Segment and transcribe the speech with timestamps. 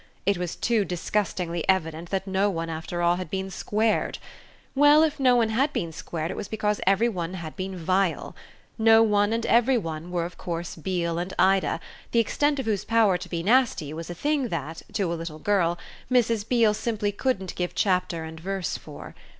[0.25, 4.17] it was too disgustingly evident that no one after all had been squared.
[4.73, 8.35] Well, if no one had been squared it was because every one had been vile.
[8.79, 11.79] No one and every one were of course Beale and Ida,
[12.13, 15.37] the extent of whose power to be nasty was a thing that, to a little
[15.37, 15.77] girl,
[16.09, 16.49] Mrs.
[16.49, 19.13] Beale simply couldn't give chapter and verse for.